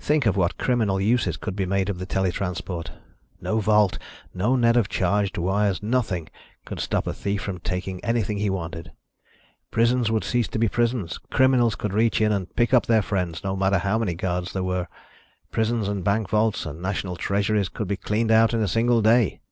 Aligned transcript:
Think 0.00 0.24
of 0.24 0.38
what 0.38 0.56
criminal 0.56 0.98
uses 0.98 1.36
could 1.36 1.54
be 1.54 1.66
made 1.66 1.90
of 1.90 1.98
the 1.98 2.06
tele 2.06 2.32
transport. 2.32 2.92
No 3.42 3.60
vault, 3.60 3.98
no 4.32 4.56
net 4.56 4.74
of 4.74 4.88
charged 4.88 5.36
wires, 5.36 5.82
nothing, 5.82 6.30
could 6.64 6.80
stop 6.80 7.06
a 7.06 7.12
thief 7.12 7.42
from 7.42 7.60
taking 7.60 8.02
anything 8.02 8.38
he 8.38 8.48
wanted. 8.48 8.90
Prisons 9.70 10.10
would 10.10 10.24
cease 10.24 10.48
to 10.48 10.58
be 10.58 10.66
prisons. 10.66 11.18
Criminals 11.30 11.74
could 11.74 11.92
reach 11.92 12.22
in 12.22 12.32
and 12.32 12.56
pick 12.56 12.72
up 12.72 12.86
their 12.86 13.02
friends, 13.02 13.44
no 13.44 13.54
matter 13.54 13.76
how 13.76 13.98
many 13.98 14.14
guards 14.14 14.54
there 14.54 14.64
were. 14.64 14.88
Prisons 15.50 15.88
and 15.88 16.02
bank 16.02 16.30
vaults 16.30 16.64
and 16.64 16.80
national 16.80 17.16
treasuries 17.16 17.68
could 17.68 17.86
be 17.86 17.98
cleaned 17.98 18.30
out 18.30 18.54
in 18.54 18.62
a 18.62 18.68
single 18.68 19.02
day." 19.02 19.42